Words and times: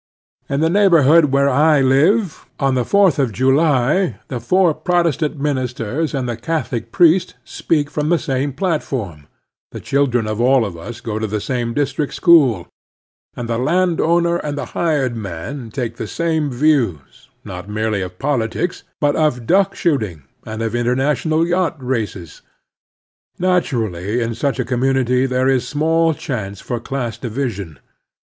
In 0.49 0.61
the 0.61 0.69
neighborhood 0.71 1.25
where 1.25 1.47
I 1.47 1.79
live, 1.79 2.47
on 2.59 2.73
the 2.73 2.83
Fourth 2.83 3.19
of 3.19 3.31
July 3.31 4.17
the 4.29 4.39
four 4.39 4.73
Protestant 4.73 5.37
ministers 5.39 6.15
and 6.15 6.27
the 6.27 6.35
Catholic 6.35 6.91
priest 6.91 7.35
speak 7.43 7.87
from 7.87 8.09
the 8.09 8.17
same 8.17 8.51
platform, 8.51 9.27
the 9.71 9.79
children 9.79 10.25
of 10.25 10.41
all 10.41 10.65
of 10.65 10.73
tis 10.73 11.01
go 11.01 11.19
to 11.19 11.27
the 11.27 11.39
same 11.39 11.75
district 11.75 12.15
school, 12.15 12.67
and 13.35 13.47
the 13.47 13.59
landowner 13.59 14.37
and 14.37 14.57
the 14.57 14.65
hired 14.73 15.15
man 15.15 15.69
take 15.69 15.97
the 15.97 16.07
same 16.07 16.49
views, 16.49 17.29
not 17.45 17.69
merely 17.69 18.01
of 18.01 18.17
politics, 18.17 18.81
but 18.99 19.15
of 19.15 19.45
duck 19.45 19.75
shooting 19.75 20.23
and 20.47 20.63
of 20.63 20.73
/i 20.73 20.83
ntern 20.83 20.95
ational 20.97 21.47
yacht 21.47 21.77
races. 21.77 22.41
Naturally 23.37 24.19
in 24.19 24.33
such 24.33 24.57
a 24.59 24.65
community 24.65 25.27
there 25.27 25.47
is 25.47 25.67
small 25.67 26.15
chance 26.15 26.59
for 26.59 26.79
class 26.79 27.19
division. 27.19 27.77